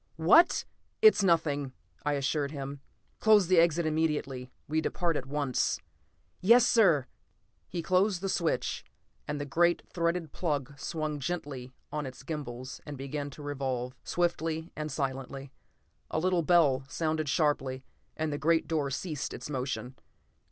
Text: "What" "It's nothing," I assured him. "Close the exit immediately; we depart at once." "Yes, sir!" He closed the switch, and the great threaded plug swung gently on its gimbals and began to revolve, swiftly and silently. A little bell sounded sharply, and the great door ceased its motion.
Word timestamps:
"What" 0.17 0.65
"It's 1.03 1.21
nothing," 1.23 1.73
I 2.03 2.13
assured 2.13 2.49
him. 2.49 2.81
"Close 3.19 3.45
the 3.45 3.59
exit 3.59 3.85
immediately; 3.85 4.49
we 4.67 4.81
depart 4.81 5.15
at 5.15 5.27
once." 5.27 5.79
"Yes, 6.41 6.65
sir!" 6.65 7.05
He 7.69 7.83
closed 7.83 8.19
the 8.19 8.27
switch, 8.27 8.83
and 9.27 9.39
the 9.39 9.45
great 9.45 9.87
threaded 9.87 10.31
plug 10.31 10.73
swung 10.79 11.19
gently 11.19 11.71
on 11.91 12.07
its 12.07 12.23
gimbals 12.23 12.81
and 12.83 12.97
began 12.97 13.29
to 13.29 13.43
revolve, 13.43 13.93
swiftly 14.03 14.71
and 14.75 14.91
silently. 14.91 15.51
A 16.09 16.17
little 16.17 16.41
bell 16.41 16.83
sounded 16.89 17.29
sharply, 17.29 17.85
and 18.17 18.33
the 18.33 18.39
great 18.39 18.67
door 18.67 18.89
ceased 18.89 19.35
its 19.35 19.51
motion. 19.51 19.95